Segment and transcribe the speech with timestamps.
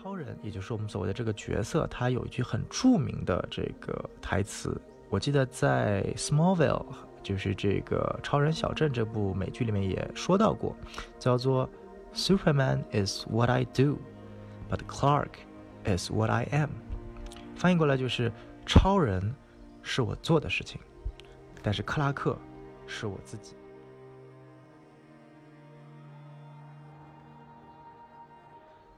[0.00, 6.86] 超人，也就是我们所谓的这个角色，他有一句很著名的这个台词，我记得在《Smallville》，
[7.20, 10.76] 就是这个《超人小镇》这部美剧里面也说到过，
[11.18, 11.68] 叫做
[12.14, 13.98] “Superman is what I do,
[14.70, 15.30] but Clark
[15.84, 16.70] is what I am”。
[17.56, 18.30] 翻译过来就是
[18.64, 19.34] 超人
[19.82, 20.80] 是我做的事情，
[21.60, 22.38] 但是克拉克
[22.86, 23.56] 是我自己。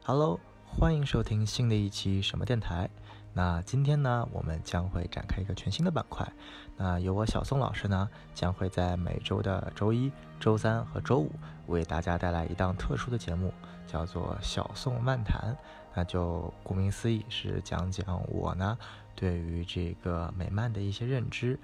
[0.05, 0.39] Hello。
[0.79, 2.89] 欢迎收听新的一期什么电台。
[3.35, 6.27] 那今天呢，我们将会展开一个全新的板块。
[6.77, 11.31] 那由我小宋老师呢，将会在每周的周一、周三和周五
[11.67, 13.53] 为大家带来一档特殊的节目，
[13.87, 15.55] 叫做小宋漫谈。
[15.93, 18.79] 那就顾名思义，是讲讲我呢
[19.15, 21.59] 对于这个美漫的一些认知。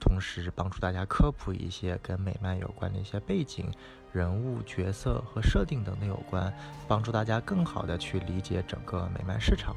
[0.00, 3.70] 同时帮助大家科普一些跟美漫有关的一些背景、
[4.12, 6.52] 人物、角色和设定等等有关，
[6.86, 9.74] 帮助大家更好的去理解整个美漫市场。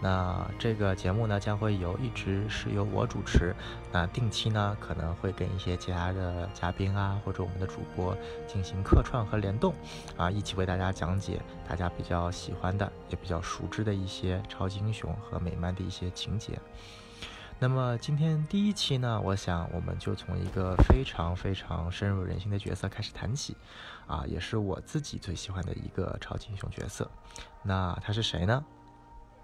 [0.00, 3.52] 那这个节目呢，将会由一直是由我主持，
[3.90, 9.74] 那定期呢可能会跟一些其他的嘉宾啊，或者我们的主播进行客串和联动，
[10.16, 16.56] 啊，一起为大家讲解大家比较喜欢的也比较熟知的一些超级英雄和美漫的一些情节。
[17.60, 23.56] 那么今天第一期呢，我想我们就从一个非常非常深入人心的角色开始谈起，
[24.06, 27.10] 啊，也是我自己最喜欢的一个超级英雄角色。
[27.64, 28.64] 那他是谁呢？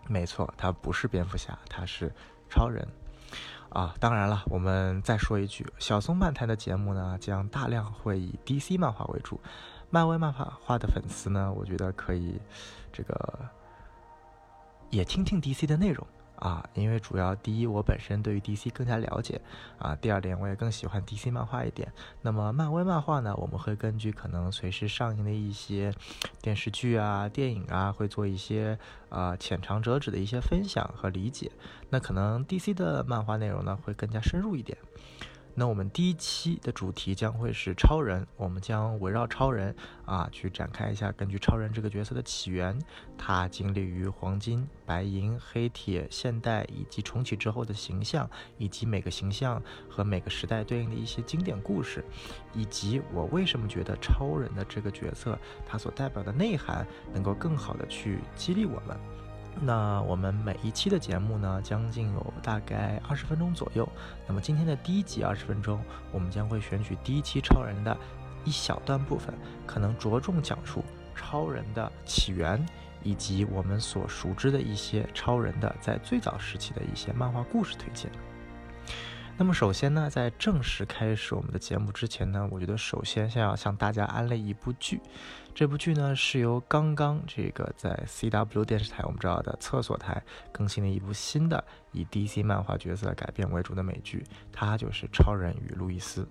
[0.06, 2.12] 没错，他不是蝙蝠侠，他是
[2.48, 2.86] 超人。
[3.70, 9.40] 啊，当然了，我们再说一句，小松漫谈的节目呢，将大量会以 DC 漫画为主，
[9.90, 12.40] 漫威漫画画的粉丝呢，我觉得可以
[12.92, 13.48] 这个
[14.90, 16.06] 也听听 DC 的内容。
[16.36, 19.40] 啊，因为主要第一，我本身对于 DC 更加了解
[19.78, 19.94] 啊。
[19.96, 21.92] 第二点，我也更喜欢 DC 漫画一点。
[22.22, 25.92] 那么漫威漫画呢，我们会根据可能随时上映的一些
[26.42, 31.50] 电视剧啊、电影啊，会做一些啊浅尝辄止的一些分享和理解。
[31.90, 34.76] 那可能 DC 的漫画内容呢，会更加深入一点。
[35.56, 42.76] 那我们第一期的主题将会是超人，我们将围绕超人啊去展开一下，根据超人这个角色的起源，
[43.16, 48.28] 他经历于黄金、白银、黑铁、现代以及重启之后的形象，
[48.58, 52.04] 以及每个形象和每个时代对应的一些经典故事，
[52.52, 58.98] 以及我为什么觉得超人的这个角色他所代表的内涵能够更好的去激励我们。
[59.60, 63.88] 那我们每一期的节目呢，将近有大概二十分钟左右。
[64.26, 65.80] 那么今天的第一集二十分钟，
[66.12, 67.96] 我们将会选取第一期超人的
[68.44, 69.34] 一小段部分，
[69.66, 70.84] 可能着重讲述
[71.14, 72.64] 超人的起源，
[73.02, 78.10] 以及我们所熟知的一些超人的在最早时期的一些漫画故事推荐。
[79.36, 85.00] 那么首先呢，在正式开始我们的节目之前呢，我觉得首先先要向大家安利一部剧。
[85.52, 96.22] 这部剧呢是由刚刚这个在 CW 电视台我们知道的厕所台更新的一部新的以 DC 漫画角色改编为主的美剧，它就是《超人与路易斯》。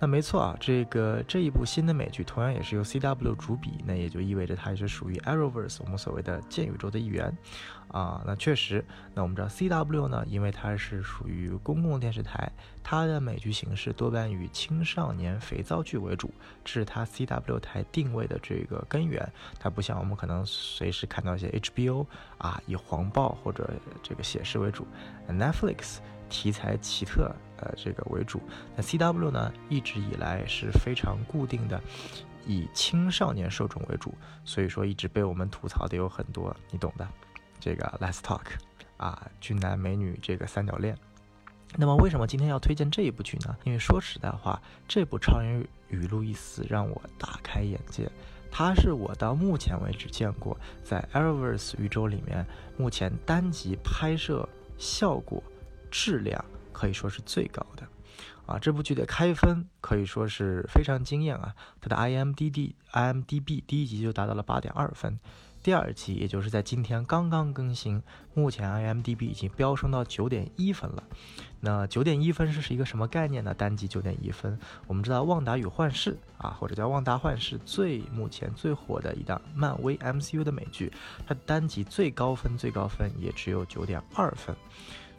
[0.00, 7.34] 那没错啊，这个这一部新的美剧同样也是由 CW 主笔，那也就意味着它也是属于 Arrowverse 我们所谓的剑宇宙的一员
[7.88, 8.22] 啊。
[8.26, 8.84] 那确实，
[9.14, 16.30] 那我们知道 CW 呢，因为它是属于公共电视台，它的美剧形式多半以青少年肥皂剧为主，
[16.64, 19.26] 这是它 CW 台定位的这个根源。
[19.58, 22.04] 它不像我们可能随时看到一些 HBO
[22.36, 23.70] 啊，以黄暴或者
[24.02, 24.86] 这个写实为主
[25.30, 27.34] ，Netflix 题材奇特。
[27.64, 28.40] 呃，这个为主，
[28.76, 31.80] 那 C W 呢，一直以来是非常固定的，
[32.46, 34.14] 以青少年受众为主，
[34.44, 37.08] 所以说一直被我们吐槽的有很多，你懂的，
[37.58, 38.44] 这个 Let's Talk
[38.98, 40.96] 啊，俊男美女这个三角恋。
[41.76, 43.56] 那么为什么今天要推荐这一部剧呢？
[43.64, 48.08] 因为说实在话，这部《超人与路易斯》让我大开眼界，
[48.50, 52.46] 它是我到目前为止见过在 a r r o v e r s e 宇宙里面
[52.76, 55.42] 目前单集拍摄效果
[55.90, 56.44] 质量。
[56.74, 57.86] 可以说是最高的，
[58.44, 61.54] 啊，这部剧的开分可以说是非常惊艳啊！
[61.80, 65.18] 它的 IMDD IMDB 第一集就达到了八点二分，
[65.62, 68.02] 第二集也就是在今天刚刚更新，
[68.34, 71.02] 目前 IMDB 已经飙升到九点一分了。
[71.60, 73.54] 那九点一分是是一个什么概念呢？
[73.54, 80.92] 单集九点一分，我们知道《旺达与幻视》啊，或者叫《旺达幻视》最目前最火的一档漫威 MCU 的美剧，
[81.26, 84.54] 它单集最高分最高分也只有九点二分。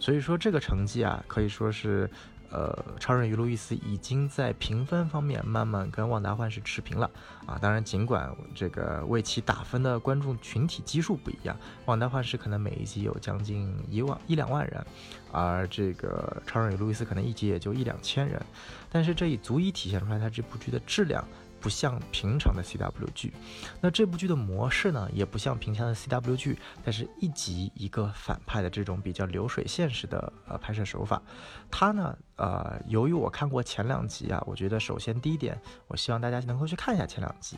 [0.05, 2.07] 所以说这个成绩啊，可以说是，
[2.51, 7.09] 呃，超人与路易斯已经在评分方面慢慢跟旺达幻视持平了
[7.47, 7.57] 啊。
[7.59, 11.57] 当然，尽管这个为其打分的观众群体基数不一样，
[11.87, 14.85] 旺达幻视可能每一集有将近一万一两万人，
[15.31, 18.39] 而这个超人与路易斯可能一集也就一两千人。
[18.91, 21.27] 但是这也足以体现出来它这部剧的质量。
[21.65, 23.33] 不像平常的 CW 剧，
[23.81, 31.19] 那这部剧的模式呢，也不像平常的 CW 剧，但是一集一个反派的这种比较流水线式的呃拍摄手法。
[31.71, 37.57] 它呢，呃，由于我看过前两集啊，我觉得首先第一点，我希望大家能够去看一下前两集。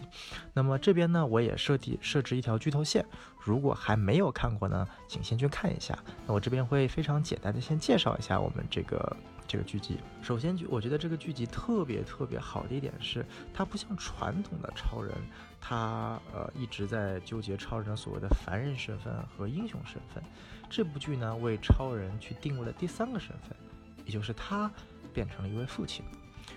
[0.54, 3.06] 那么这边呢，我也设计设置一条剧透线，
[3.44, 6.00] 如果还没有看过呢，请先去看一下。
[6.26, 9.18] 那我这边会非常简单的先介绍一下我们这个。
[9.48, 15.14] 这个剧集，首先，我觉得这个剧集特别特别好的一点是，它不像传统的超人，
[15.62, 20.22] 他呃一直在纠结超人所谓的凡人身份和英雄身份。
[20.70, 23.56] 这部剧呢，为超人去定位了第三个身份，
[24.06, 24.70] 也就是他
[25.14, 26.04] 变成了一位父亲。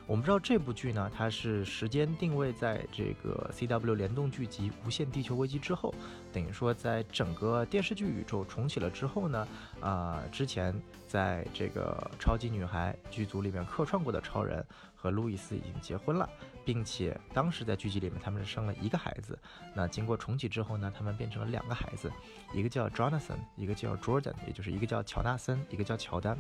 [0.07, 5.95] 我们知道这部剧呢，它是时间定位在这个 CW 联动剧集《无限地球危机》之后，
[6.33, 9.47] 等于说在整个电视剧宇宙重启了之后呢，
[9.81, 10.75] 啊，之前
[11.11, 14.65] 在这个超级女孩剧组里面客串过的超人
[14.95, 16.31] 和路易斯已经结婚了，
[16.65, 19.37] 并且当时在剧集里面他们是生了一个孩子。
[19.75, 22.13] 那经过重启之后呢，他们变成了两个孩子，
[22.55, 26.39] 一个叫 Jonathan，一个叫 Jordan，也就是一个叫乔纳森，一个叫乔丹。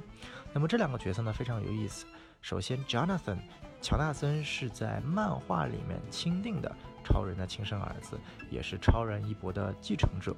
[0.52, 2.06] 那么这两个角色呢非常有意思。
[2.40, 3.38] 首先，Jonathan，
[3.82, 8.18] 乔纳森是在漫画里面钦定的超人的亲生儿子，
[8.50, 10.34] 也是超人一博的继承者，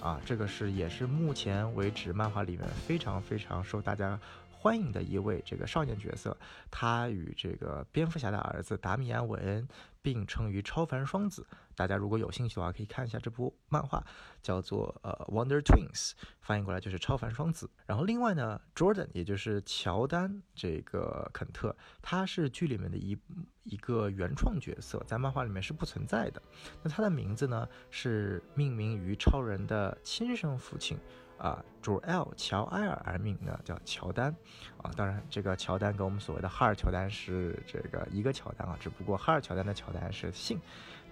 [0.00, 4.18] 啊，这个是也是目前为止漫画里面非常非常受大家。
[4.50, 6.36] 欢迎的一位这个少年角色，
[6.70, 9.66] 他与这个蝙蝠侠的儿子达米安·韦恩
[10.00, 11.44] 并称于超凡双子。
[11.74, 14.04] 大家如果有兴趣的话，可以看一下这部漫画，
[14.42, 16.10] 叫做呃《Wonder Twins》，
[16.40, 17.70] 翻译过来就是超凡双子。
[17.86, 23.18] 然后另外呢，Jordan，也就是乔丹这个肯特，他是剧里面的一
[23.64, 26.42] 一个原创角色，在漫画里面是不存在的。
[26.82, 30.98] 那他的名字呢，是命名于超人的亲生父亲。
[31.38, 34.32] 啊，主 L 乔埃尔而命的，叫乔丹，
[34.76, 40.60] 啊，当然这个乔丹跟我们所谓的哈尔乔丹是这个一个乔丹啊，只不过哈尔乔丹的乔丹是姓，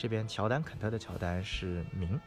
[0.01, 2.19] 这边乔丹肯特的乔丹是明。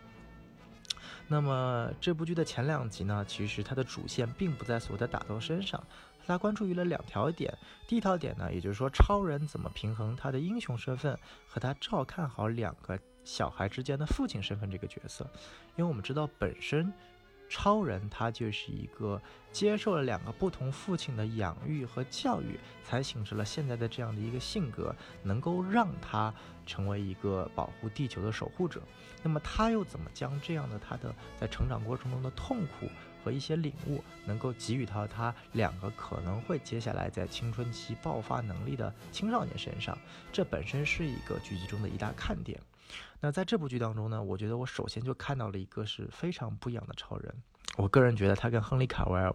[1.27, 5.83] 那么这部剧的前两集呢，其实它的主线并不在所谓的打斗身上，
[6.27, 7.51] 它关注于了两条点。
[7.87, 11.17] 第一条点呢，也就是说超人怎么平衡他的英雄身份
[11.47, 15.27] 和他照看好两个小孩之间的父亲身份这个角色，
[15.75, 16.93] 因为我们知道本身。
[17.55, 19.21] 超人他就是一个
[19.51, 26.33] 接受了两个不同父亲的养育和教育，才形成了现在的这样的一个性格，能够让他
[26.65, 28.81] 成为一个保护地球的守护者。
[29.21, 32.89] 那么他又怎么将这样的他的在成长过程中的痛苦
[33.23, 39.95] 和一些领悟，能够给予到他两个可能会接下来在青春期爆发能力的青少年身上？
[40.31, 42.59] 这本身是一个剧集中的一大看点。
[43.19, 47.33] 那在这部剧当中呢，我觉得我首先就看到了一个是非常不一样的超人。
[47.77, 49.33] 我个人觉得他跟亨利卡维尔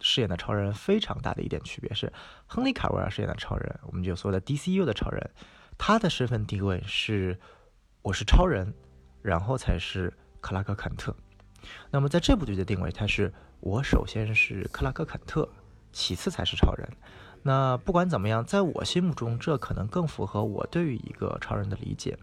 [0.00, 2.12] 饰演的超人非常大的一点区别是，
[2.46, 5.30] 亨利卡维尔饰演的超人，我们就说的 DCU 的超人，
[5.78, 7.38] 他的身份地位是
[8.02, 8.72] 我是超人，
[9.22, 11.14] 然后才是克拉克坎特。
[11.90, 15.48] 那么在这部剧的定位，他是我首先是克拉克坎特，
[15.92, 16.88] 其次才是超人。
[17.44, 22.16] 那不管怎么样，在我心目中，这可能更符合我对于一个超人的理解，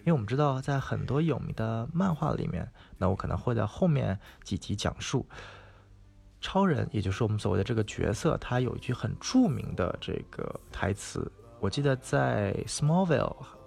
[0.00, 5.26] 因为我们知道，在很多有名的漫画里面，那我可能会在后面几集讲述
[6.42, 13.08] 超人，也就是我们所谓的这个角色，他有一句很著名的这个台词，我记得在《Smallville》，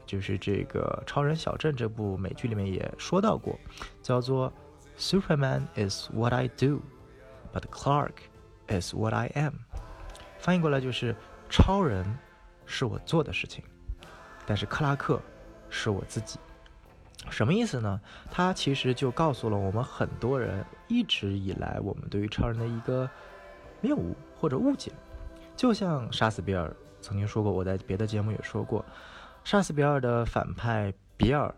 [0.06, 3.60] 就是这个超人小镇这部美剧里面也说到过，
[4.04, 4.54] 叫做
[4.98, 6.82] “Superman is what I do,
[7.52, 8.14] but Clark
[8.68, 9.54] is what I am”。
[10.40, 11.14] 翻译过来就是，
[11.50, 12.04] 超人
[12.66, 13.62] 是我做的事情，
[14.46, 15.22] 但是克拉克
[15.70, 16.40] 是我自己。
[17.30, 18.00] 什么意思呢？
[18.32, 23.08] 他其实就告诉了我们很多人一直以来我们对于超人的一个
[23.82, 24.94] 谬误或者误解。
[25.58, 28.84] 就像杀死比尔曾经说过，我在别的节目也说过，
[29.44, 31.54] 杀死比尔的反派比尔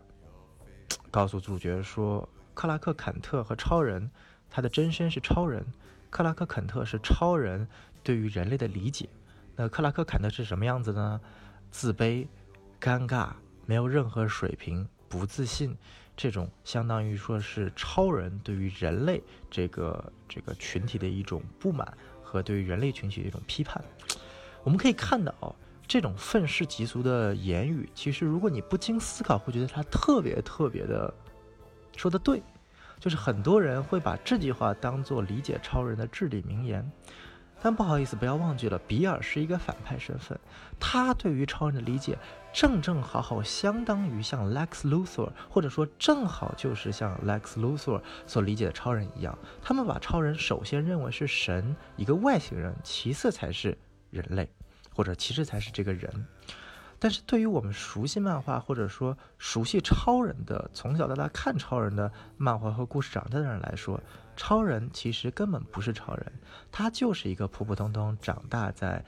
[1.08, 4.10] 告诉主角说，克拉克坎特和超人，
[4.50, 5.64] 他的真身是超人，
[6.10, 7.68] 克拉克坎特是超人。
[8.02, 9.08] 对于人类的理解，
[9.56, 11.20] 那克拉克坎特是什么样子呢？
[11.70, 12.26] 自卑、
[12.80, 13.30] 尴尬、
[13.64, 15.76] 没有任何水平、不自信，
[16.16, 23.82] 这种相当于说是超人对于人类这个这个群体的一种不满和对于人类群体的一种批判。
[24.62, 25.56] 我们可以看到，
[25.86, 31.12] 这种愤世嫉俗的言语，其实如果你不经思考，会觉得他特别特别的
[31.96, 32.42] 说的对，
[33.00, 36.90] 就是很多人会把这句话当做理解超人的至理名言。
[37.62, 40.36] 但不好意思，不要忘记了，比尔是一个反派身份，
[40.80, 42.18] 他对于超人的理解
[42.52, 53.78] 正正好好相当于像 Lex Luthor，或者说正好就是像 Lex Luthor 所理解的超人一样，他们把超人首先认为是神，一个外星人，其次才是
[54.10, 54.50] 人类，
[54.92, 56.10] 或者其实才是这个人。
[57.02, 64.00] 但是对于我们熟悉漫画或者说熟悉超人的，从小到大看超人的漫画和故事长大的人来说，
[64.36, 66.32] 超人其实根本不是超人，
[66.70, 69.04] 他就是一个普普通通长大在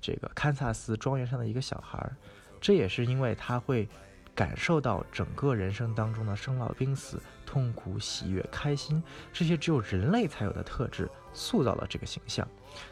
[0.00, 2.16] 这个堪萨斯庄园上的一个小孩儿。
[2.60, 3.88] 这也是因为他会
[4.34, 9.00] 感受到整个人生当中的生老病死、痛苦、喜悦、开心
[9.32, 12.48] 这些只有人类才有的特质，塑造了这个形象。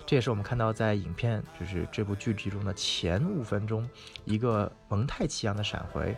[0.07, 3.89] 这也是我们看到在影片，就是这部剧集中的前五分钟，
[4.25, 6.17] 一个蒙太奇一样的闪回，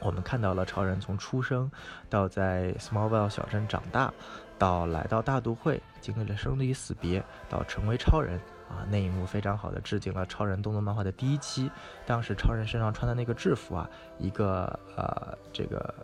[0.00, 1.70] 我们看到了超人从出生
[2.08, 4.12] 到在 Smallville 小镇长大，
[4.58, 11.70] 到来到大都会，经历了生离死别，到成为超人啊，那一幕非常好的致敬了超人动作漫画的第一期，
[12.06, 15.94] 当时超人身上穿的那个制服啊，一个呃这个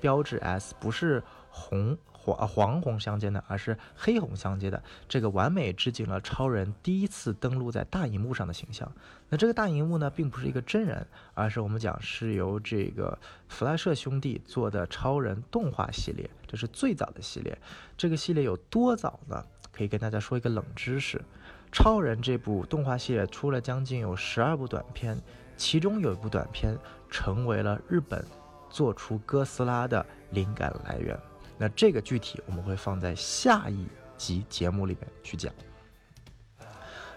[0.00, 1.96] 标志 S 不是红。
[2.34, 8.90] 黄黄红相间的，而是黑红相间的，这个完美致敬了超人第一次登陆在大荧幕上的形象。
[9.28, 13.18] 那这个大荧幕呢，并不是一个真人，而是我们讲是由这个
[13.48, 17.56] 弗莱舍兄弟做的超人动画系列，这是最早的系列。
[17.96, 19.44] 这个系列有多早呢？
[19.72, 21.20] 可以跟大家说一个冷知识：
[21.70, 25.20] 超人这部动画系列出了将近有十二部短片，
[25.56, 26.74] 其中有一部短片
[27.10, 28.24] 成为了日本
[28.70, 31.18] 做出哥斯拉的灵感来源。
[31.58, 33.86] 那这个具体我们会放在下一
[34.16, 35.52] 集节目里面去讲。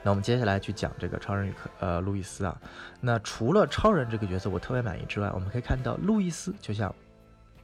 [0.02, 2.58] 那我们接下来去讲这个超人与克呃路易斯啊。
[3.02, 6.94] 那除了超人这个角色我特别满意之外，我们可以看到路易斯就像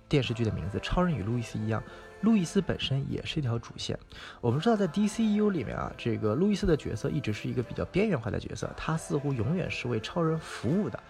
[0.09, 1.81] 电视剧的名字《超人与路易斯》一样，
[2.21, 3.97] 路易斯本身也是一条主线。
[4.41, 11.01] 我们知道在 DCU 里面啊，这个路易斯的角色一直是一个比较边缘化的角色，他似乎永远是为超人服务的。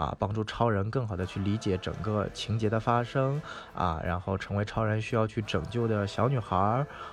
[0.00, 3.38] 啊，帮助超人更好的去理解整个情节的发生
[3.74, 6.56] 啊，然后成为超人需要去拯救的小女孩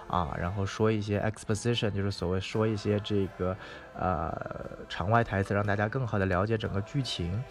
[0.08, 3.54] 啊，然后说一些 exposition，就是所谓说一些这个
[3.94, 4.34] 呃
[4.88, 7.44] 场外台词，让大家更好的了解整个剧情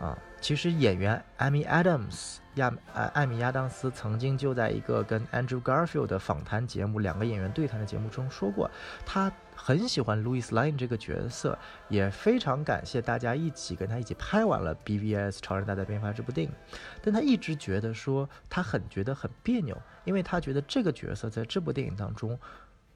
[0.00, 0.16] 啊。
[0.40, 8.70] 其实演员艾米·亚当斯亚艾艾米·亚当斯曾经就在一个跟 Andrew Garfield 的访谈节目，两个演员对谈的节目中说过，
[9.04, 16.52] 他很喜欢 Louis Lane 这个角色，也非常感谢大家一起跟他一起拍完了 BVS 超人大战变法这部电影，
[17.02, 22.38] 但他一直觉得说他很觉得很别扭，因为他觉得这个角色在这部电影当中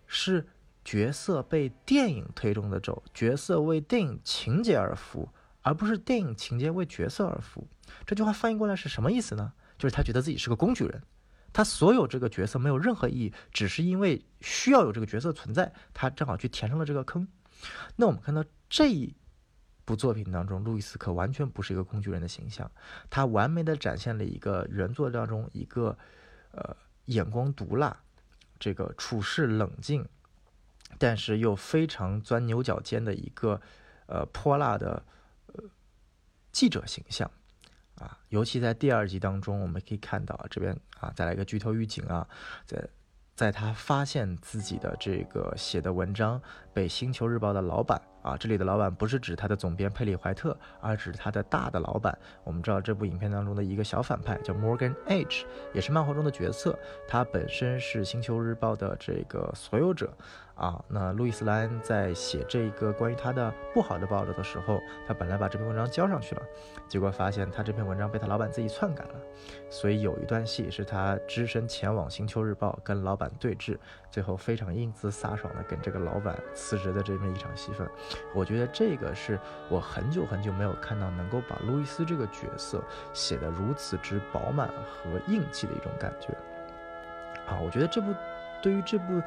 [0.06, 0.46] 是
[0.84, 5.28] 角色被电影推动的走，角色为电影情节而服务。
[5.62, 7.66] 而不是电影情节为角色而服，
[8.04, 9.52] 这句话翻译过来是什么意思呢？
[9.78, 11.02] 就是他觉得自己是个工具人，
[11.52, 17.26] 他所有这个角色没有任何意义，只是因为需要有这个角色存在，他正好去填上了这个坑。
[17.96, 19.14] 那我们看到这一
[19.84, 22.70] 部作品当中，路易斯可完全不是一个工具人的形象，
[23.08, 25.96] 他完美的展现了一个原作当中一个
[26.52, 26.76] 呃
[27.06, 27.96] 眼光毒辣，
[28.58, 30.04] 这个处事冷静，
[30.98, 33.60] 但是又非常钻牛角尖的一个
[34.06, 35.04] 呃泼辣的。
[36.52, 37.28] 记者形象，
[37.96, 42.28] 啊，尤其在第二集当中，我们可以看到这边啊，再来一个剧透预警啊，
[42.66, 42.88] 在
[43.34, 46.40] 在他发现自己的这个写的文章
[46.74, 52.16] 被《星球日报》的老板啊，这里的老板不是指他的总编佩里怀特，而指他的大的老板。
[52.44, 56.78] 我们知道这部影片当中的一个小反派叫 Morgan H，也是漫画中的角色，
[57.08, 60.12] 他本身是《星球日报》的这个所有者。
[60.54, 66.42] 啊，那路易斯兰在写这个关于他的不好的报道的时候，他本来把这篇文章交上去了，
[66.86, 69.14] 结果发现他这篇文章被他老板自己篡改了，
[69.70, 73.78] 所以有一段戏是他只身前往《星球日报》跟老板对峙，
[74.10, 77.88] 最后非常英姿飒爽的跟这个老板辞职的这么一场戏份。
[78.34, 79.40] 我觉得这个是
[79.70, 86.28] 我很久很久没有看到能够把路易斯这个角色写得如此之饱满和硬气的一种感觉。
[87.50, 88.14] 啊，我觉得这部
[88.62, 89.20] 对于这部。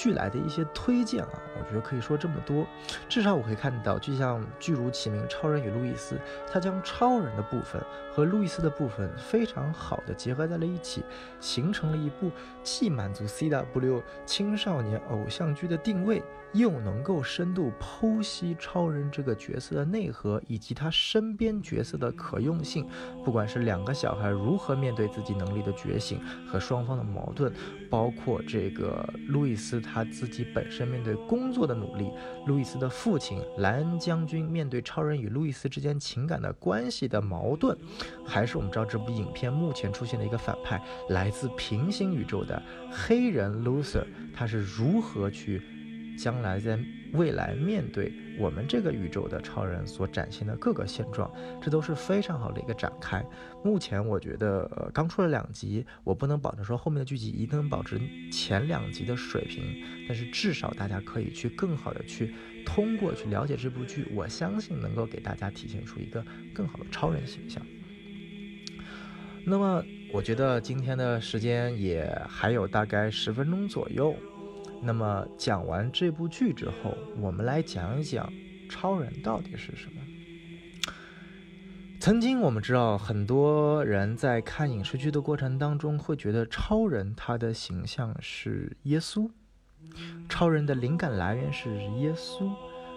[0.00, 2.64] 剧来的一些推荐啊，我觉得可以说这么多。
[3.08, 6.14] 至少我可以看到，就像剧如其名，《超人与路易斯》，
[6.46, 11.02] 他将超人的部分和路易斯的部分非常好的结合在了一起，
[11.40, 12.30] 形成了一部
[12.62, 16.22] 既满足 CW 青少年偶像剧的定位。
[16.54, 22.88] 又能够深度剖析超人这个角色的内核，以及他身边角色的可用性。
[23.22, 27.52] 不管是两个小孩如何面对自己能力的觉醒和双方的矛盾，
[27.90, 32.10] 包括这个路易斯他自己本身面对工作的努力，
[32.46, 37.76] 路易斯的父亲莱恩将军面对超人与路易斯之间情感的关系的矛盾，
[38.24, 44.04] 还是我们知道这部影片目前出现的一个反派，来自平行宇宙的黑人 Loser，
[44.34, 45.62] 他是如何去。
[46.18, 46.76] 将来在
[47.12, 53.24] 未来面对我们这个宇宙的超人所展现的各个现状，这都是非常好的一个展开。
[53.64, 58.00] 目前我觉得，刚出了两集，我不能保证说后面的剧集一定能保持
[58.30, 62.34] 前两集的水平，但是至少大家可以去更好的去
[62.66, 66.24] 通过去了解这部剧，我相信能够给大家体现出一个
[66.54, 67.64] 更好的超人形象。
[69.44, 74.14] 那么，我觉得今天的时间也还有大概十分钟左右。
[74.82, 78.32] 那么讲完这部剧之后，我们来讲一讲
[78.68, 80.00] 超人到底是什么。
[82.00, 89.28] 曾经我们知道，很多人在看影视剧的过程当中，会觉得超人他的形象是耶稣，
[90.28, 92.50] 超人的灵感来源是耶稣，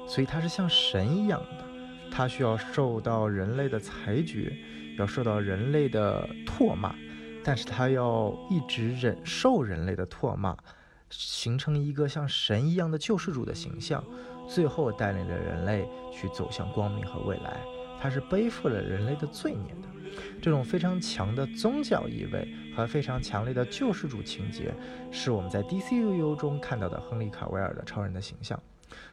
[0.07, 1.65] 所以他是像神一样的，
[2.11, 4.55] 他需要受到人类的裁决。
[4.97, 6.93] 要受到人类的唾骂，
[7.45, 10.55] 但是他要一直忍受人类的唾骂，
[11.11, 14.03] 形成一个像神一样的救世主的形象，
[14.47, 17.61] 最后带领着人类去走向光明和未来。
[18.01, 19.87] 他是背负了人类的罪孽的，
[20.41, 24.73] 这种非常强的宗教意味和非常强烈的救世主情节，
[25.11, 28.59] 是我们在 DCU 中看到的亨利卡维尔的超人的形象。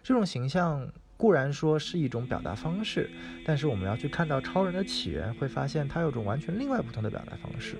[0.02, 0.88] 这种形象。
[1.18, 3.10] 固然说是一种表达方式，
[3.44, 7.76] 但是我们要去看到超人的起源，会发现它有种完全另外不同的表达方式。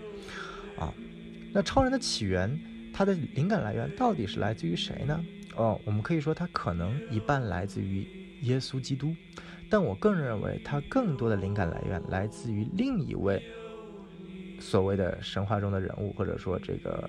[0.76, 0.92] 啊，
[1.52, 2.60] 那超人的起源，
[2.98, 5.24] 它的灵感来源到底是来自于谁呢？
[5.54, 8.04] 哦，我们可以说它可能一半来自于
[8.42, 9.14] 耶稣基督，
[9.70, 13.40] 但我更认为它更多的灵感来源来自于另一位
[14.58, 17.08] 所谓的神话中的人物，或者说这个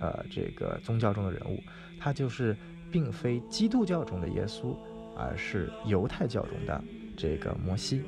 [0.00, 1.62] 呃这个宗教中的人物，
[2.00, 2.56] 他就是
[2.90, 4.76] 并非基督教中的耶稣。
[5.20, 6.80] 而是犹太教中的
[7.16, 8.02] 这个摩西。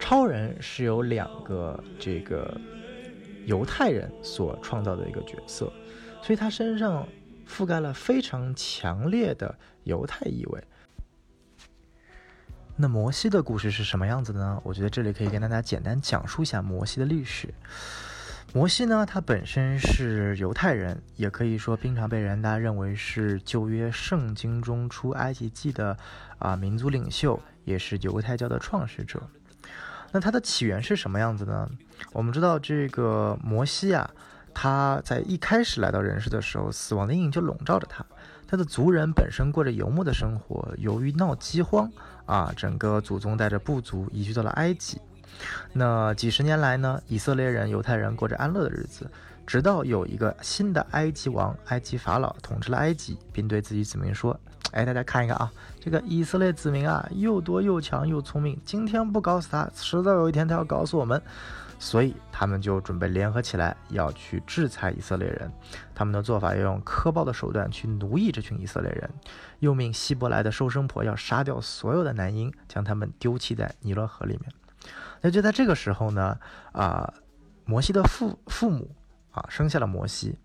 [0.00, 2.60] 超人是由两个这个
[3.44, 5.72] 犹太人所创造的一个角色，
[6.26, 7.06] 所以他身上
[7.48, 10.60] 覆盖了非常强烈的犹太意味。
[12.74, 14.60] 那摩西的故事是什么样子的呢？
[14.64, 17.54] 我觉得这里可以跟大家简单讲述一下摩西的历史。
[18.52, 25.96] 摩西呢，他本身是犹太人，也可以说经常被人大家认为是旧约圣经中出埃及记的
[26.40, 29.22] 啊民族领袖，也是犹太教的创始者。
[30.10, 31.70] 那他的起源是什么样子呢？
[32.12, 34.10] 我们知道这个摩西啊，
[34.58, 38.02] 他在一开始来到人世的时候，死亡的阴影就笼罩着他。
[38.48, 41.92] 他的族人本身过着游牧的生活，由于闹饥荒
[42.24, 44.98] 啊，整个祖宗带着部族移居到了埃及。
[45.74, 49.06] 那几十年来呢，以色列人、犹太人过着安乐的日子，
[49.46, 54.34] 直到有一个新的埃及王——埃及法老统治了埃及，并对自己子民说
[54.72, 61.20] ：“哎，大家看一看啊，这个以色列子民啊，又多又强又聪明，今天不搞死他，迟早有一天他要搞死我们。”
[61.78, 65.52] 所以他们就准备联合起来，要去制裁以色列人。
[65.94, 69.10] 他们的做法要用苛暴的手段去奴役这群以色列人，
[69.58, 74.52] 又命希伯来的收生婆要杀掉所有的男婴，将他们丢弃在尼罗河里面。
[75.20, 76.38] 那就在这个时候呢，
[76.72, 77.12] 啊，
[77.64, 78.90] 摩西的父父母
[79.30, 80.38] 啊生下了摩西，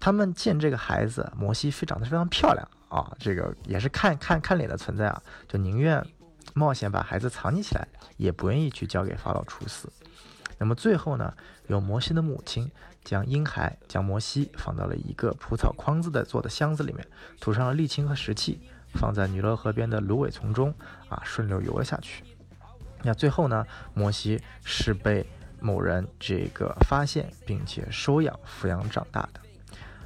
[0.00, 6.04] 他们见这个孩子摩西非长得非常漂亮啊，这个也是看看看脸的存在啊，就宁愿
[6.54, 9.90] 冒险把孩子藏匿起来，也不愿意去交给法老处死。
[10.58, 11.32] 那么最后呢，
[11.68, 12.70] 由摩西的母亲
[13.04, 17.06] 将婴孩将摩西放到了一个蒲草筐子的做的箱子里面，
[17.40, 18.60] 涂上了沥青和石器，
[18.94, 20.74] 放在尼罗河边的芦苇丛中
[21.08, 22.24] 啊，顺流游了下去。
[23.04, 23.64] 那最后呢？
[23.94, 25.24] 摩西是被
[25.60, 29.40] 某人这个发现并且收养抚养长大的。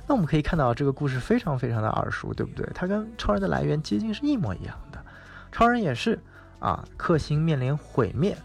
[0.06, 2.68] 那我们可以看到这个故事非常非常的耳熟，对不对？
[2.74, 5.02] 它跟超人的来源接近是一模一样的。
[5.50, 6.20] 超人也是
[6.58, 8.36] 啊，克星面临毁灭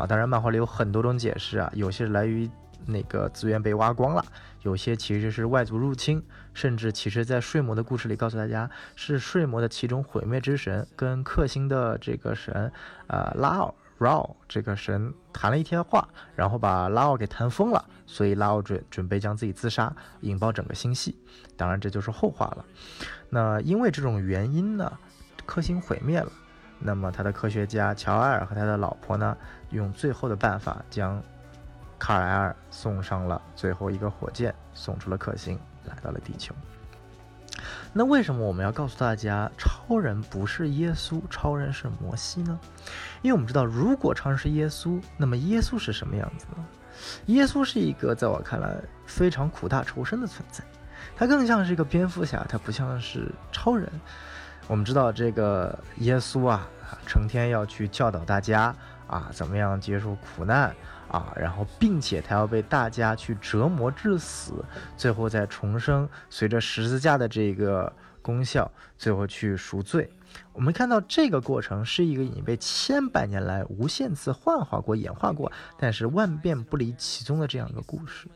[0.00, 0.06] 啊。
[0.06, 2.50] 当然，漫画里有很多种解释啊，有些是来于
[2.86, 4.24] 那个资源被挖光了，
[4.62, 6.22] 有些其实是外族入侵，
[6.54, 12.72] 甚至其实在睡魔的故事里告诉大家，是睡魔的其中毁灭之神跟克星的这个神
[13.06, 13.74] 啊拉奥。
[14.00, 21.18] ，rao 这个神谈了一天话，然后把拉奥给谈疯了，所以拉奥准准备将自己自杀，引爆整个星系。
[21.54, 22.64] 当然这就是后话了。
[23.28, 24.90] 那因为这种原因呢，
[25.44, 26.32] 克星毁灭了。
[26.80, 29.36] 那么他的科学家乔埃尔和他的老婆呢，
[29.70, 31.22] 用最后的办法将
[31.98, 36.54] 卡莱尔送上了最后一个火箭，送出了克星，来到了地球。
[37.92, 42.58] 那为什么我们要告诉大家超人不是耶稣，超人是摩西呢？
[43.20, 46.64] 因为我们知道，如果超人是耶稣，那么耶稣是什么样子呢？
[47.26, 50.64] 耶稣是一个在我看来非常苦大仇深的存在，
[51.16, 53.90] 他更像是一个蝙蝠侠，他不像是超人。
[54.70, 56.70] 我们知道这个耶稣啊，
[57.04, 58.72] 成天要去教导大家
[59.08, 60.72] 啊，怎么样接受苦难。
[61.08, 64.64] 啊，然后并且他要被大家去折磨致死，
[64.96, 70.08] 最后再重生，随着十字架的这个功效，最后去赎罪。
[70.52, 78.28] 我们看到这个过程是一个已经被千百年来无限次幻化过、演化过，但是万变不离其宗的这样一个故事。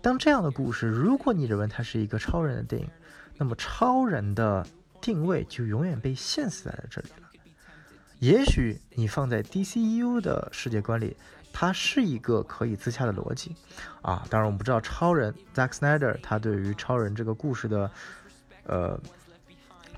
[0.00, 2.88] 当这样的故事，如果你认为它是一个超人的电影，
[3.36, 4.66] 那么超人的
[5.02, 7.28] 定位就永远被限死在了这里了。
[8.20, 11.14] 也许你放在 DCU 的世界观里，
[11.52, 13.54] 它是一个可以自洽的逻辑
[14.00, 14.26] 啊。
[14.30, 17.90] 当然，我们不知道超人 Zack Snyder 他对于超人这个故事的，
[18.64, 18.98] 呃。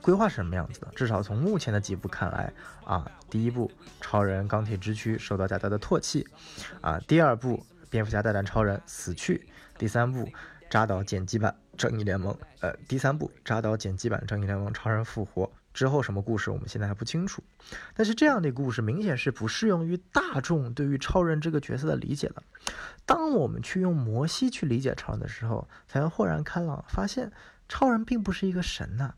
[0.00, 0.88] 规划是什么样子的？
[0.94, 2.52] 至少从目前的几部看来
[2.84, 3.66] 啊，第一部
[4.02, 6.28] 《超人钢铁之躯》受到大家的唾弃，
[6.82, 7.56] 啊，第二部
[7.88, 10.28] 《蝙蝠侠大战超人》死去，第三部
[10.68, 17.42] 扎导剪辑版《正义联盟》，呃，第三部扎导剪辑版《正义联盟》超人复活之后什么故事，我们现在还不清楚。
[17.94, 22.42] 但是这样的故事明显是不适用于大众对于超人这个角色的理解了。
[23.04, 27.32] 当我们去用摩西去理解超人的时候，才会豁然开朗，发现
[27.68, 29.14] 超人并不是一个神呐。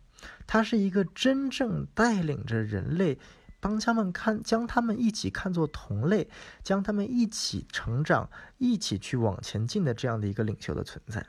[0.47, 3.19] 他是一个真正带领着人类，
[3.61, 6.29] 帮他们看，将他们一起看作同类，
[6.65, 11.25] 将他们一起成长，一起去往前进的这样的一个领袖的存在。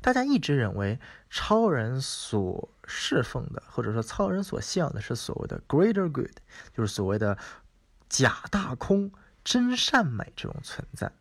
[0.00, 6.30] 大家一直认为超人所侍奉的，或者说超人所信仰的是所谓的 greater good，
[6.74, 7.38] 就是所谓的
[8.08, 9.12] 假大空、
[9.44, 11.12] 真善美这种存在，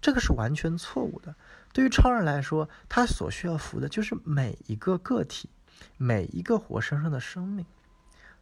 [0.00, 1.34] 这个是完全错误的。
[1.72, 5.50] 对于超人来说，他所需要服的就是每一个个体。
[5.98, 7.66] 每一个活生生的生命，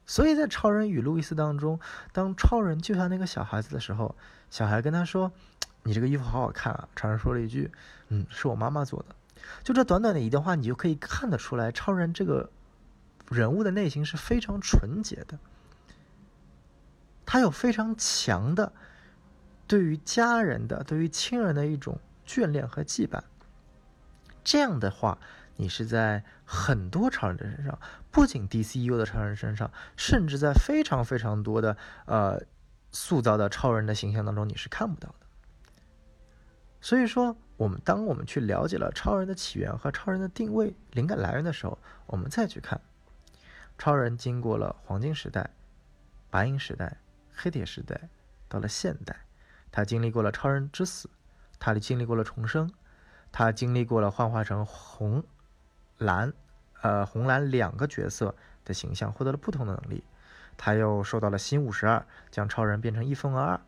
[0.06, 1.80] 所以在《超人与路易斯》当中，
[2.12, 4.14] 当超人救下那个小孩子的时候，
[4.50, 5.32] 小孩跟他说
[5.82, 7.72] ：“你这个衣服好好看啊。”超人说了一句
[8.08, 9.16] ：“嗯，是我妈妈做的。”
[9.62, 12.50] 就这短短的一段话，你就可以看得出来，超人这个
[13.30, 15.38] 人物的内心是非常纯洁的，
[17.24, 18.72] 他有非常强的
[19.66, 23.22] 对于家人的、对于亲人的一种眷恋和羁绊。
[24.42, 25.18] 这样的话。
[25.56, 27.78] 你是在很多超人的身上，
[28.10, 31.76] 不仅 DCU 的超人身上，甚至在非常非常多的
[32.06, 32.42] 呃
[32.90, 35.23] 塑造的超人的形象当中，你是看不到的。
[36.84, 42.78] 所以说，我们当我们去了解了超人的起源和超人的定位、灵感来源的时候，我们再去看
[43.78, 45.48] 超人经过了黄金时代、
[46.28, 46.98] 白银时代、
[47.34, 48.10] 黑铁时代，
[48.50, 49.16] 到了现代，
[49.72, 51.08] 他经历过了超人之死，
[51.58, 52.70] 他经历过了重生，
[53.32, 55.24] 他经历过了幻化成红。
[55.96, 56.34] 蓝，
[56.82, 60.04] 呃，红蓝两个角色的形象获得了不同的能力，
[60.58, 63.58] 他又受到了新五十二，将超人变成一分为二，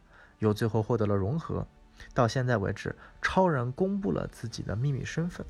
[0.40, 1.66] 又最后获得了融合。
[2.14, 5.46] 到现在为止，超人公布了自己的秘密身份。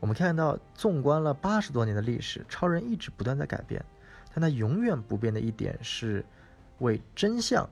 [0.00, 3.82] 我们看到，纵观了八十多年的历史，超人一直不断在改变，
[4.34, 6.24] 但他永远不变的一点是
[6.78, 7.68] 为真相、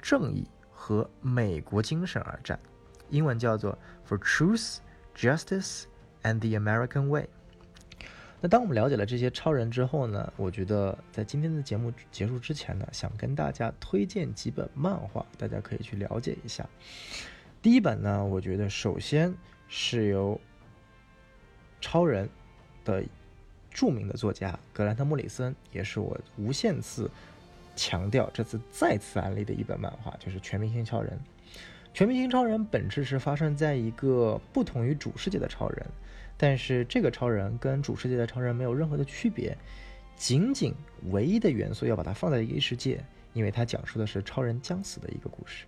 [0.00, 2.58] 正义和美国精神而战。
[3.10, 3.76] 英文叫做
[4.08, 4.78] For Truth,
[5.14, 5.84] Justice
[6.22, 7.28] and the American Way。
[8.40, 10.32] 那当我们了解了这些超人之后呢？
[10.36, 16.68] 我觉得在今天的节目结束之前呢，想跟大家推荐几本漫画，大家可以去了解一下。
[17.62, 19.34] 第一本呢，我觉得首先
[19.68, 20.38] 是由
[21.80, 22.28] 超人
[22.84, 23.02] 的
[23.70, 27.10] 著名的作家格兰特·莫里森，也是我无限次
[27.74, 31.10] 强调，这次再次安利的一本漫画，就是《全明星超人》。
[31.94, 35.86] 《全明星超人》本质是发生在一个不同于主世界的超人。
[36.36, 39.56] 但是这个超人跟主世界的超人没有任何的区别，
[40.16, 40.74] 仅仅
[41.10, 45.64] 唯一的元素要把它放在异世界，因为它讲述的是超人将死的一个故事。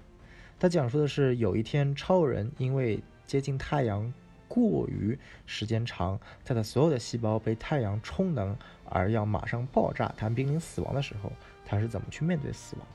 [0.58, 4.12] 它讲述的是有一天超人因为接近太阳
[4.48, 11.30] 过于时间长，他的所有的细胞被太阳充能而要马上爆炸，他濒临死亡的时候，
[11.64, 12.86] 他是怎么去面对死亡？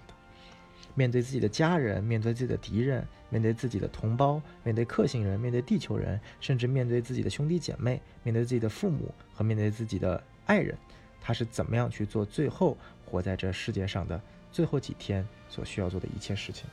[0.96, 10.78] 面对自己的家人，面对自己的敌人，面对自己的同胞，面对克星人，面对地球人，甚至面对自己的兄弟姐妹，面对自己的父母和面对自己的爱人，
[11.20, 16.66] 他是怎么样去做最后活在这世界上的最后几天所需要做的一切事情？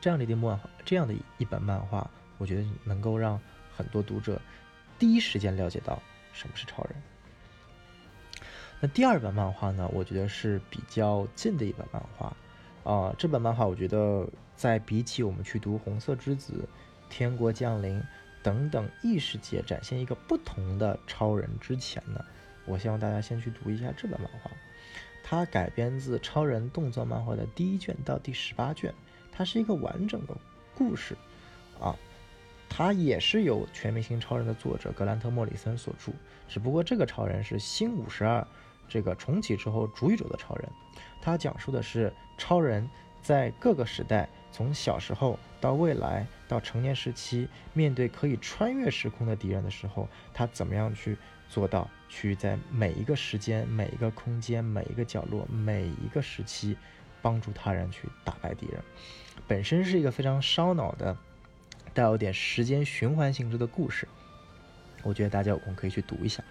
[0.00, 3.40] 这样的一漫画，这样的一本漫画，我觉得能够让
[3.74, 4.40] 很多读者
[4.98, 6.94] 第一时间了解到什么是超人。
[8.80, 9.88] 那第二本漫画呢？
[9.94, 12.36] 我觉得是比较近的一本漫画。
[12.84, 16.52] 啊，这本漫画我觉得，在比起我们去读《红色之子》
[17.08, 17.98] 《天国降临》
[18.42, 22.22] 等等异世界展现一个不同的超人之前呢，
[22.66, 24.50] 我希望大家先去读一下这本漫画。
[25.22, 28.92] 它改编自超人动作漫画的第一卷到第十八卷，
[29.32, 30.36] 它是一个完整的
[30.74, 31.16] 故事。
[31.80, 31.96] 啊，
[32.68, 36.12] 它也是由《全明星超人》的作者格兰特·莫里森所著，
[36.46, 38.46] 只不过这个超人是新五十二。
[38.94, 40.68] 这个重启之后主宇宙的超人，
[41.20, 42.88] 他讲述的是超人
[43.20, 56.76] 在各个时代，从小时候到未来到成年时期，面对可以穿越时空的敌人的时候，他怎么样去做到去在每一个时间、每一个空间、每一个角落、每一个时期，
[57.20, 58.80] 帮助他人去打败敌人，
[59.48, 61.16] 本身是一个非常烧脑的、
[61.92, 64.06] 带有点时间循环性质的故事。
[65.02, 66.44] 我觉得大家有空可以去读一下。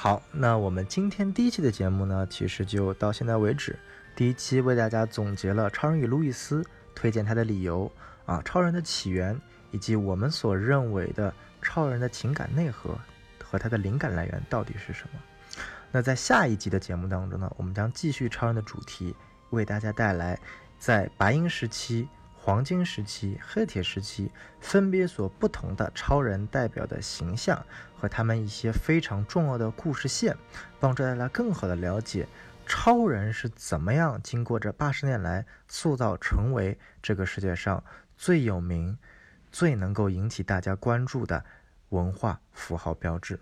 [0.00, 3.76] 好，那我们今天第一期的节目呢，其实就到现在为止。
[4.14, 6.62] 第一期为大家总结了《超人与路易斯》，
[6.94, 7.90] 推荐他的理由
[8.24, 9.36] 啊，超人的起源，
[9.72, 12.96] 以及我们所认为的超人的情感内核
[13.42, 15.18] 和他的灵感来源到底是什么。
[15.90, 19.12] 那在下一集的节目当中呢，我们将继续超人的主题，
[19.50, 20.38] 为大家带来
[20.78, 22.06] 在白银时期。
[22.48, 27.62] 黄金时期、黑铁时期分别所不同的超人代表的形象
[27.94, 30.34] 和他们一些非常重要的故事线，
[30.80, 32.26] 帮助大家更好的了解
[32.66, 37.84] 超人是怎么样经过这八十年来塑造成为这个世界上
[38.16, 38.96] 最有名、
[39.52, 41.44] 最能够引起大家关注的
[41.90, 43.38] 文化符号标志。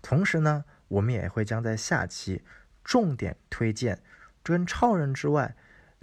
[0.00, 2.42] 同时呢，我们也会将在下期
[2.82, 4.00] 重点推荐
[4.42, 5.54] 跟超人之外。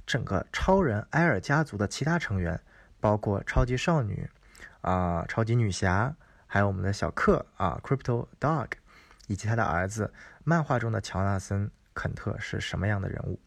[0.08, 2.60] 整个超人埃尔家族的其他成员，
[3.02, 4.28] 包括超级少女，
[4.80, 6.16] 啊，超级女侠，
[6.48, 8.70] 还有我们的小克啊，Crypto Dog，
[9.28, 10.14] 以及他的儿子，
[10.46, 13.38] 漫画中的乔纳森·肯特是什么样的人物？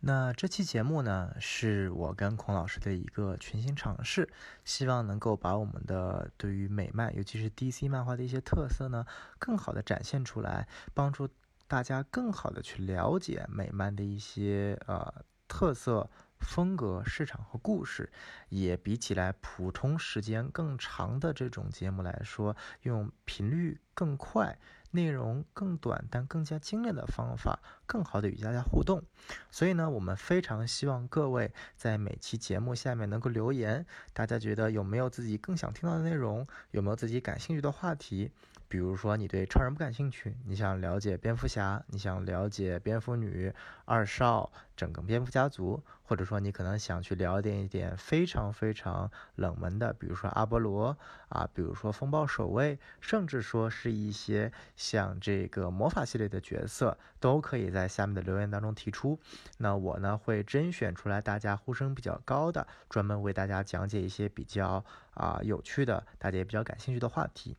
[0.00, 4.28] 那这期节目呢，是我跟孔老师的一个全新尝试，
[4.64, 9.04] 希望能够把我们的对于美漫，尤其是 DC 漫画的一些特色呢，
[9.38, 11.28] 更好的展现出来，帮助
[11.68, 15.22] 大家更好的去了解美漫的一些呃。
[15.52, 18.10] 特色、风格、市场和故事，
[18.48, 24.58] 也比起来普通时间更长的这种节目来说，用频率更快、
[24.92, 29.02] 内容更短但更加精炼的方法，更好的与大家互动。
[29.50, 33.84] 所以呢，我们非常希望各位在每期节目下面能够留言，
[34.14, 38.32] 大家觉得有没有自己更想听到的内容，有没有自己感兴趣的话题？
[38.72, 43.52] 比如说，你对超人不感兴趣，你想了解蝙蝠侠，你想了解蝙蝠女、
[43.84, 50.96] 二少、整个蝙蝠家族，或者说你可能想去了解一点非常非常冷门的，比如说阿波罗
[51.28, 59.20] 啊，比如说风暴守卫，甚至说是一些像这个魔法系列的角色，都可以在下面的留言当中提出。
[59.58, 64.82] 那我呢会甄选出来大家呼声比较高的，专门为大家讲解一些比较
[65.12, 67.54] 啊有趣的，大家也比较感兴趣的话题。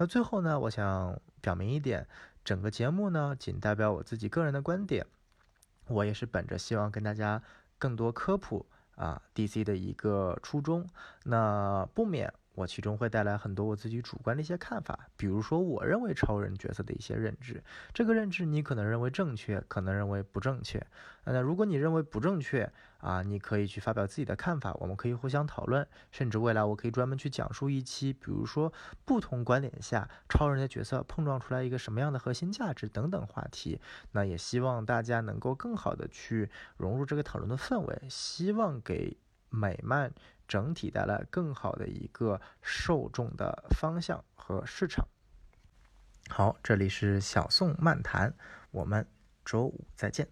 [0.00, 2.08] 那最后呢，我想表明一点，
[2.42, 5.04] 整个节目呢仅代表我自己个人的观点，
[5.88, 7.42] 我也是本着希望跟大家
[7.76, 10.88] 更多科普啊 DC 的一个初衷，
[11.24, 12.32] 那不免。
[12.54, 17.62] 我其中会带来很多我自己主观的一些看法，比如说我认为超人角色的一些认知，
[17.94, 20.84] 这个认知你可能认为正确，可能认为不正确。
[21.24, 28.72] 那如果你认为不正确啊，你可以去发表自己的看法，我们可以互相讨论，甚至未来我可以专门去讲述一期，比如说
[29.04, 33.80] 不同观点下超人的角色碰撞出来一个什么样的核心价值等等话题。
[34.12, 39.16] 那也希望大家能够更好的去融入这个讨论的氛围，希望给。
[39.52, 40.14] 美漫
[40.50, 45.06] 整体带来更好的一个受众的方向和市场。
[46.28, 48.34] 好，这里是小宋漫谈，
[48.72, 49.06] 我们
[49.44, 50.26] 周五再见。